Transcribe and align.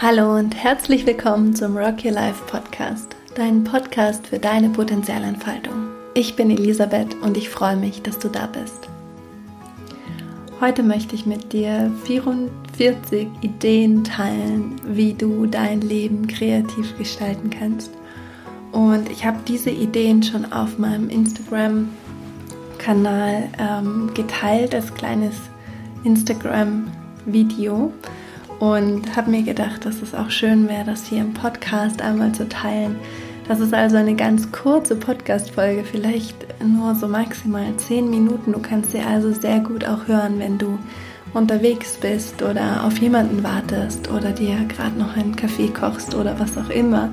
Hallo 0.00 0.36
und 0.36 0.56
herzlich 0.56 1.04
willkommen 1.06 1.54
zum 1.54 1.76
Rock 1.76 2.04
Your 2.04 2.10
Life 2.12 2.42
Podcast, 2.46 3.14
dein 3.36 3.62
Podcast 3.62 4.26
für 4.26 4.40
deine 4.40 4.70
Potenzialentfaltung. 4.70 5.90
Ich 6.14 6.34
bin 6.34 6.50
Elisabeth 6.50 7.14
und 7.22 7.36
ich 7.36 7.50
freue 7.50 7.76
mich, 7.76 8.00
dass 8.02 8.18
du 8.18 8.28
da 8.28 8.46
bist. 8.46 8.88
Heute 10.60 10.82
möchte 10.82 11.14
ich 11.14 11.26
mit 11.26 11.52
dir 11.52 11.92
44 12.04 13.28
Ideen 13.42 14.02
teilen, 14.02 14.80
wie 14.84 15.14
du 15.14 15.46
dein 15.46 15.80
Leben 15.82 16.26
kreativ 16.26 16.98
gestalten 16.98 17.50
kannst. 17.50 17.92
Und 18.72 19.08
ich 19.10 19.24
habe 19.24 19.38
diese 19.46 19.70
Ideen 19.70 20.24
schon 20.24 20.52
auf 20.52 20.78
meinem 20.78 21.08
Instagram-Kanal 21.10 23.50
ähm, 23.58 24.10
geteilt 24.14 24.74
als 24.74 24.92
kleines 24.94 25.36
Instagram-Video 26.02 27.92
und 28.62 29.16
habe 29.16 29.32
mir 29.32 29.42
gedacht, 29.42 29.84
dass 29.86 30.02
es 30.02 30.14
auch 30.14 30.30
schön 30.30 30.68
wäre, 30.68 30.84
das 30.84 31.06
hier 31.06 31.22
im 31.22 31.34
Podcast 31.34 32.00
einmal 32.00 32.30
zu 32.30 32.48
teilen. 32.48 32.94
Das 33.48 33.58
ist 33.58 33.74
also 33.74 33.96
eine 33.96 34.14
ganz 34.14 34.52
kurze 34.52 34.94
Podcast-Folge, 34.94 35.82
vielleicht 35.82 36.36
nur 36.62 36.94
so 36.94 37.08
maximal 37.08 37.76
zehn 37.76 38.08
Minuten. 38.08 38.52
Du 38.52 38.60
kannst 38.60 38.92
sie 38.92 39.00
also 39.00 39.32
sehr 39.32 39.58
gut 39.58 39.84
auch 39.84 40.06
hören, 40.06 40.38
wenn 40.38 40.58
du 40.58 40.78
unterwegs 41.34 41.98
bist 42.00 42.40
oder 42.40 42.84
auf 42.84 42.98
jemanden 42.98 43.42
wartest 43.42 44.08
oder 44.12 44.30
dir 44.30 44.54
gerade 44.68 44.96
noch 44.96 45.16
einen 45.16 45.34
Kaffee 45.34 45.66
kochst 45.66 46.14
oder 46.14 46.38
was 46.38 46.56
auch 46.56 46.70
immer. 46.70 47.12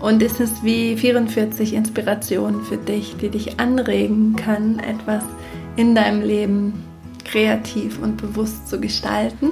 Und 0.00 0.20
es 0.24 0.40
ist 0.40 0.64
wie 0.64 0.96
44 0.96 1.72
Inspirationen 1.72 2.64
für 2.64 2.78
dich, 2.78 3.14
die 3.16 3.28
dich 3.28 3.60
anregen 3.60 4.34
kann, 4.34 4.80
etwas 4.80 5.22
in 5.76 5.94
deinem 5.94 6.22
Leben 6.22 6.89
kreativ 7.24 7.98
und 8.00 8.16
bewusst 8.16 8.68
zu 8.68 8.80
gestalten. 8.80 9.50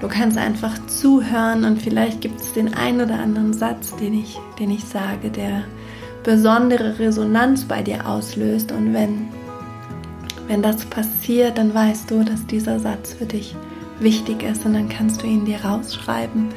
Du 0.00 0.08
kannst 0.08 0.38
einfach 0.38 0.74
zuhören 0.86 1.64
und 1.64 1.80
vielleicht 1.80 2.20
gibt 2.20 2.40
es 2.40 2.52
den 2.52 2.74
einen 2.74 3.00
oder 3.00 3.18
anderen 3.18 3.52
Satz, 3.52 3.94
den 3.96 4.14
ich, 4.14 4.38
den 4.58 4.70
ich 4.70 4.84
sage, 4.84 5.30
der 5.30 5.64
besondere 6.22 6.98
Resonanz 6.98 7.64
bei 7.64 7.82
dir 7.82 8.06
auslöst. 8.06 8.72
Und 8.72 8.92
wenn, 8.92 9.28
wenn 10.46 10.62
das 10.62 10.84
passiert, 10.84 11.58
dann 11.58 11.74
weißt 11.74 12.10
du, 12.10 12.24
dass 12.24 12.46
dieser 12.46 12.78
Satz 12.80 13.14
für 13.14 13.26
dich 13.26 13.54
wichtig 14.00 14.42
ist 14.42 14.64
und 14.64 14.74
dann 14.74 14.88
kannst 14.88 15.22
du 15.22 15.26
ihn 15.26 15.44
dir 15.44 15.64
rausschreiben 15.64 16.48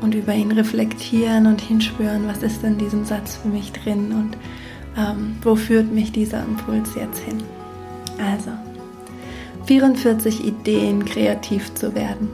und 0.00 0.14
über 0.14 0.34
ihn 0.34 0.52
reflektieren 0.52 1.46
und 1.46 1.60
hinspüren, 1.60 2.26
was 2.26 2.42
ist 2.42 2.64
in 2.64 2.78
diesem 2.78 3.04
Satz 3.04 3.36
für 3.36 3.48
mich 3.48 3.72
drin 3.72 4.12
und 4.12 4.36
ähm, 4.96 5.36
wo 5.42 5.56
führt 5.56 5.92
mich 5.92 6.12
dieser 6.12 6.42
Impuls 6.42 6.94
jetzt 6.94 7.18
hin. 7.20 7.42
Also, 8.18 8.50
44 9.70 10.44
Ideen 10.44 11.04
kreativ 11.04 11.72
zu 11.74 11.94
werden. 11.94 12.28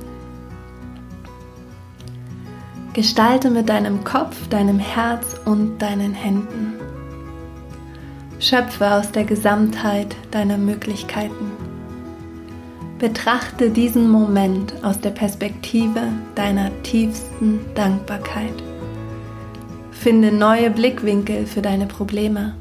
Gestalte 2.94 3.50
mit 3.50 3.68
deinem 3.68 4.04
Kopf, 4.04 4.48
deinem 4.48 4.78
Herz 4.78 5.38
und 5.44 5.76
deinen 5.76 6.14
Händen. 6.14 6.76
Schöpfe 8.38 8.90
aus 8.90 9.12
der 9.12 9.24
Gesamtheit 9.24 10.16
deiner 10.30 10.56
Möglichkeiten. 10.56 11.52
Betrachte 12.98 13.68
diesen 13.68 14.08
Moment 14.08 14.72
aus 14.82 14.98
der 14.98 15.10
Perspektive 15.10 16.04
deiner 16.36 16.70
tiefsten 16.84 17.60
Dankbarkeit. 17.74 18.62
Finde 19.90 20.32
neue 20.32 20.70
Blickwinkel 20.70 21.44
für 21.44 21.60
deine 21.60 21.84
Probleme. 21.84 22.54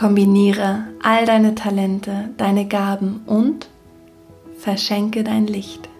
Kombiniere 0.00 0.86
all 1.02 1.26
deine 1.26 1.54
Talente, 1.54 2.30
deine 2.38 2.66
Gaben 2.66 3.20
und 3.26 3.68
verschenke 4.56 5.22
dein 5.22 5.46
Licht. 5.46 5.90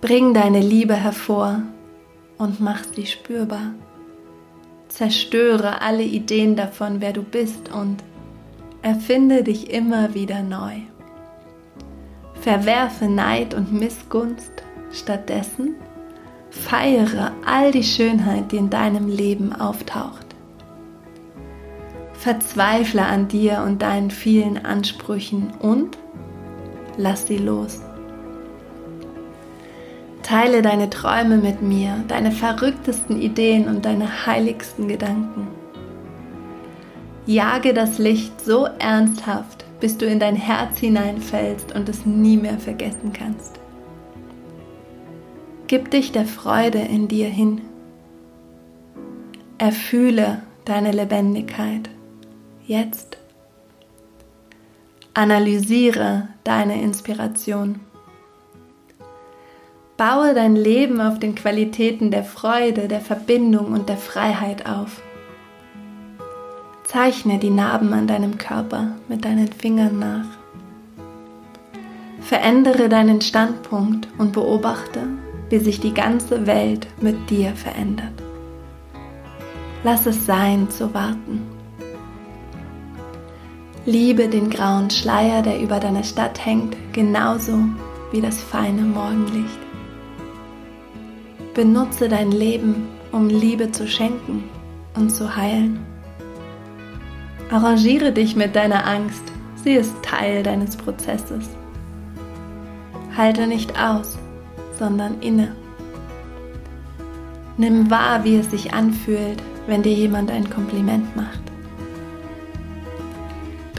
Bring 0.00 0.32
deine 0.32 0.60
Liebe 0.60 0.94
hervor 0.94 1.62
und 2.38 2.60
mach 2.60 2.84
sie 2.94 3.06
spürbar. 3.06 3.74
Zerstöre 4.86 5.82
alle 5.82 6.04
Ideen 6.04 6.54
davon, 6.54 7.00
wer 7.00 7.12
du 7.12 7.24
bist 7.24 7.68
und 7.72 8.04
erfinde 8.82 9.42
dich 9.42 9.68
immer 9.72 10.14
wieder 10.14 10.44
neu. 10.44 10.74
Verwerfe 12.34 13.06
Neid 13.06 13.54
und 13.54 13.72
Missgunst, 13.72 14.52
stattdessen 14.92 15.74
feiere 16.50 17.32
all 17.44 17.72
die 17.72 17.82
Schönheit, 17.82 18.52
die 18.52 18.58
in 18.58 18.70
deinem 18.70 19.08
Leben 19.08 19.52
auftaucht. 19.52 20.29
Verzweifle 22.20 23.06
an 23.06 23.28
dir 23.28 23.64
und 23.66 23.80
deinen 23.80 24.10
vielen 24.10 24.62
Ansprüchen 24.62 25.54
und 25.58 25.96
lass 26.98 27.26
sie 27.26 27.38
los. 27.38 27.80
Teile 30.22 30.60
deine 30.60 30.90
Träume 30.90 31.38
mit 31.38 31.62
mir, 31.62 32.04
deine 32.08 32.30
verrücktesten 32.30 33.22
Ideen 33.22 33.68
und 33.68 33.86
deine 33.86 34.26
heiligsten 34.26 34.86
Gedanken. 34.86 35.48
Jage 37.24 37.72
das 37.72 37.96
Licht 37.96 38.38
so 38.44 38.68
ernsthaft, 38.78 39.64
bis 39.80 39.96
du 39.96 40.04
in 40.04 40.20
dein 40.20 40.36
Herz 40.36 40.78
hineinfällst 40.78 41.74
und 41.74 41.88
es 41.88 42.04
nie 42.04 42.36
mehr 42.36 42.58
vergessen 42.58 43.14
kannst. 43.14 43.58
Gib 45.68 45.90
dich 45.90 46.12
der 46.12 46.26
Freude 46.26 46.80
in 46.80 47.08
dir 47.08 47.28
hin. 47.28 47.62
Erfühle 49.56 50.42
deine 50.66 50.92
Lebendigkeit 50.92 51.88
jetzt. 52.70 53.18
Analysiere 55.12 56.28
deine 56.44 56.80
Inspiration. 56.80 57.80
Baue 59.96 60.32
dein 60.34 60.54
Leben 60.56 61.00
auf 61.00 61.18
den 61.18 61.34
Qualitäten 61.34 62.10
der 62.10 62.24
Freude, 62.24 62.88
der 62.88 63.00
Verbindung 63.00 63.72
und 63.72 63.88
der 63.88 63.98
Freiheit 63.98 64.66
auf. 64.66 65.02
Zeichne 66.84 67.38
die 67.38 67.50
Narben 67.50 67.92
an 67.92 68.06
deinem 68.06 68.38
Körper 68.38 68.92
mit 69.08 69.24
deinen 69.24 69.48
Fingern 69.48 69.98
nach. 69.98 70.26
Verändere 72.20 72.88
deinen 72.88 73.20
Standpunkt 73.20 74.08
und 74.16 74.32
beobachte, 74.32 75.00
wie 75.50 75.58
sich 75.58 75.80
die 75.80 75.92
ganze 75.92 76.46
Welt 76.46 76.86
mit 77.00 77.30
dir 77.30 77.52
verändert. 77.56 78.14
Lass 79.82 80.06
es 80.06 80.24
sein 80.24 80.70
zu 80.70 80.94
warten. 80.94 81.49
Liebe 83.86 84.28
den 84.28 84.50
grauen 84.50 84.90
Schleier, 84.90 85.40
der 85.40 85.58
über 85.58 85.80
deiner 85.80 86.04
Stadt 86.04 86.44
hängt, 86.44 86.76
genauso 86.92 87.58
wie 88.12 88.20
das 88.20 88.38
feine 88.42 88.82
Morgenlicht. 88.82 89.58
Benutze 91.54 92.08
dein 92.08 92.30
Leben, 92.30 92.88
um 93.10 93.28
Liebe 93.28 93.72
zu 93.72 93.88
schenken 93.88 94.44
und 94.94 95.10
zu 95.10 95.34
heilen. 95.34 95.80
Arrangiere 97.50 98.12
dich 98.12 98.36
mit 98.36 98.54
deiner 98.54 98.86
Angst, 98.86 99.24
sie 99.64 99.72
ist 99.72 99.94
Teil 100.02 100.42
deines 100.42 100.76
Prozesses. 100.76 101.48
Halte 103.16 103.46
nicht 103.46 103.80
aus, 103.80 104.18
sondern 104.78 105.20
inne. 105.20 105.56
Nimm 107.56 107.90
wahr, 107.90 108.24
wie 108.24 108.36
es 108.36 108.50
sich 108.50 108.74
anfühlt, 108.74 109.42
wenn 109.66 109.82
dir 109.82 109.94
jemand 109.94 110.30
ein 110.30 110.48
Kompliment 110.50 111.16
macht. 111.16 111.49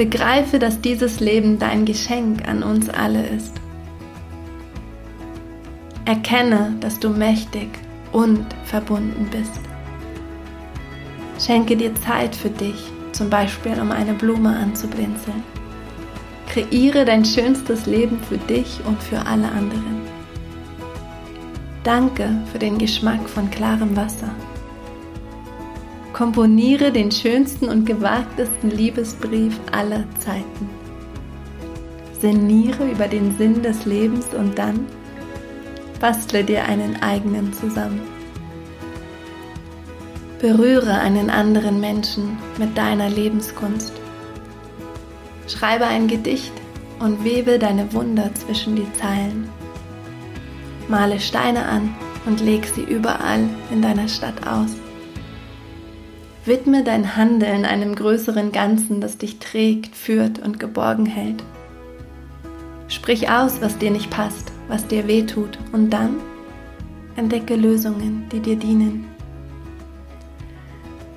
Begreife, 0.01 0.57
dass 0.57 0.81
dieses 0.81 1.19
Leben 1.19 1.59
dein 1.59 1.85
Geschenk 1.85 2.47
an 2.47 2.63
uns 2.63 2.89
alle 2.89 3.23
ist. 3.27 3.53
Erkenne, 6.05 6.73
dass 6.79 6.99
du 6.99 7.09
mächtig 7.09 7.69
und 8.11 8.43
verbunden 8.65 9.29
bist. 9.29 9.61
Schenke 11.39 11.77
dir 11.77 11.93
Zeit 11.93 12.35
für 12.35 12.49
dich, 12.49 12.83
zum 13.11 13.29
Beispiel 13.29 13.79
um 13.79 13.91
eine 13.91 14.15
Blume 14.15 14.49
anzublinzeln. 14.49 15.43
Kreiere 16.47 17.05
dein 17.05 17.23
schönstes 17.23 17.85
Leben 17.85 18.17
für 18.27 18.39
dich 18.39 18.79
und 18.87 19.03
für 19.03 19.19
alle 19.19 19.49
anderen. 19.49 20.01
Danke 21.83 22.27
für 22.51 22.57
den 22.57 22.79
Geschmack 22.79 23.29
von 23.29 23.51
klarem 23.51 23.95
Wasser. 23.95 24.31
Komponiere 26.13 26.91
den 26.91 27.09
schönsten 27.09 27.69
und 27.69 27.85
gewagtesten 27.85 28.69
Liebesbrief 28.69 29.57
aller 29.71 30.03
Zeiten. 30.19 30.69
Sinniere 32.19 32.91
über 32.91 33.07
den 33.07 33.35
Sinn 33.37 33.63
des 33.63 33.85
Lebens 33.85 34.27
und 34.37 34.59
dann 34.59 34.85
bastle 35.99 36.43
dir 36.43 36.65
einen 36.65 37.01
eigenen 37.01 37.53
zusammen. 37.53 38.01
Berühre 40.39 40.99
einen 40.99 41.29
anderen 41.29 41.79
Menschen 41.79 42.37
mit 42.57 42.77
deiner 42.77 43.09
Lebenskunst. 43.09 43.93
Schreibe 45.47 45.85
ein 45.85 46.07
Gedicht 46.07 46.53
und 46.99 47.23
webe 47.23 47.57
deine 47.57 47.93
Wunder 47.93 48.33
zwischen 48.35 48.75
die 48.75 48.91
Zeilen. 48.93 49.47
Male 50.87 51.19
Steine 51.19 51.65
an 51.65 51.95
und 52.25 52.41
leg 52.41 52.65
sie 52.65 52.83
überall 52.83 53.47
in 53.71 53.81
deiner 53.81 54.07
Stadt 54.07 54.45
aus. 54.45 54.71
Widme 56.45 56.83
dein 56.83 57.15
Handeln 57.15 57.65
einem 57.65 57.95
größeren 57.95 58.51
Ganzen, 58.51 58.99
das 58.99 59.17
dich 59.17 59.39
trägt, 59.39 59.95
führt 59.95 60.39
und 60.39 60.59
geborgen 60.59 61.05
hält. 61.05 61.43
Sprich 62.87 63.29
aus, 63.29 63.61
was 63.61 63.77
dir 63.77 63.91
nicht 63.91 64.09
passt, 64.09 64.51
was 64.67 64.87
dir 64.87 65.07
weh 65.07 65.23
tut 65.23 65.59
und 65.71 65.91
dann 65.91 66.15
Entdecke 67.15 67.55
Lösungen, 67.55 68.27
die 68.31 68.39
dir 68.39 68.55
dienen. 68.55 69.05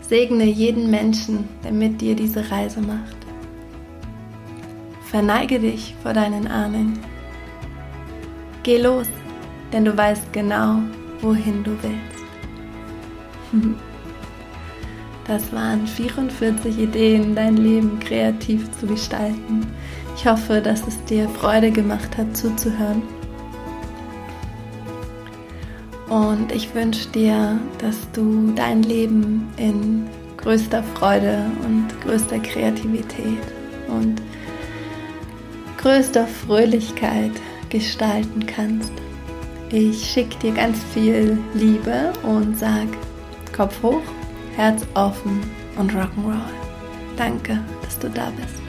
Segne 0.02 0.44
jeden 0.44 0.90
Menschen, 0.90 1.48
der 1.62 1.72
mit 1.72 2.00
dir 2.00 2.16
diese 2.16 2.50
Reise 2.50 2.80
macht. 2.80 3.16
Verneige 5.04 5.60
dich 5.60 5.94
vor 6.02 6.12
deinen 6.12 6.48
Ahnen. 6.48 6.98
Geh 8.64 8.78
los, 8.78 9.06
denn 9.72 9.84
du 9.84 9.96
weißt 9.96 10.32
genau, 10.32 10.80
wohin 11.20 11.62
du 11.62 11.70
willst. 11.82 12.24
Das 15.26 15.52
waren 15.52 15.86
44 15.86 16.78
Ideen, 16.78 17.34
dein 17.34 17.56
Leben 17.56 17.98
kreativ 17.98 18.70
zu 18.78 18.86
gestalten. 18.86 19.66
Ich 20.16 20.26
hoffe, 20.26 20.60
dass 20.60 20.86
es 20.86 21.02
dir 21.04 21.28
Freude 21.28 21.70
gemacht 21.70 22.16
hat, 22.18 22.36
zuzuhören. 22.36 23.02
Und 26.10 26.52
ich 26.52 26.74
wünsche 26.74 27.08
dir, 27.08 27.58
dass 27.78 27.96
du 28.12 28.52
dein 28.54 28.82
Leben 28.82 29.48
in 29.56 30.06
größter 30.36 30.82
Freude 30.94 31.46
und 31.64 31.88
größter 32.02 32.38
Kreativität 32.40 33.42
und 33.88 34.20
größter 35.78 36.26
Fröhlichkeit 36.26 37.32
gestalten 37.70 38.44
kannst. 38.46 38.92
Ich 39.70 40.04
schicke 40.04 40.38
dir 40.38 40.52
ganz 40.52 40.78
viel 40.92 41.38
Liebe 41.54 42.12
und 42.22 42.58
sag 42.58 42.86
Kopf 43.52 43.82
hoch, 43.82 44.02
Herz 44.56 44.86
offen 44.94 45.40
und 45.76 45.92
Rock'n'Roll. 45.92 46.40
Danke, 47.16 47.58
dass 47.82 47.98
du 47.98 48.08
da 48.08 48.30
bist. 48.30 48.63